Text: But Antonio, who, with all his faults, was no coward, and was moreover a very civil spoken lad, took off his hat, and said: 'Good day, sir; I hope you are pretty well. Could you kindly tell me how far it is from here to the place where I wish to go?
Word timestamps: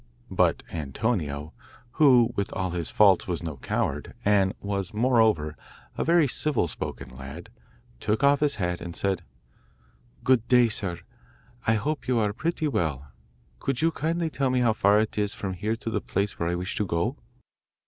But 0.31 0.63
Antonio, 0.71 1.53
who, 1.91 2.33
with 2.35 2.51
all 2.53 2.71
his 2.71 2.89
faults, 2.89 3.27
was 3.27 3.43
no 3.43 3.57
coward, 3.57 4.15
and 4.25 4.55
was 4.59 4.95
moreover 4.95 5.55
a 5.95 6.03
very 6.03 6.27
civil 6.27 6.67
spoken 6.67 7.15
lad, 7.15 7.51
took 7.99 8.23
off 8.23 8.39
his 8.39 8.55
hat, 8.55 8.81
and 8.81 8.95
said: 8.95 9.21
'Good 10.23 10.47
day, 10.47 10.69
sir; 10.69 11.01
I 11.67 11.73
hope 11.75 12.07
you 12.07 12.17
are 12.17 12.33
pretty 12.33 12.67
well. 12.67 13.11
Could 13.59 13.83
you 13.83 13.91
kindly 13.91 14.31
tell 14.31 14.49
me 14.49 14.61
how 14.61 14.73
far 14.73 14.99
it 15.01 15.19
is 15.19 15.35
from 15.35 15.53
here 15.53 15.75
to 15.75 15.91
the 15.91 16.01
place 16.01 16.39
where 16.39 16.49
I 16.49 16.55
wish 16.55 16.75
to 16.77 16.85
go? 16.87 17.17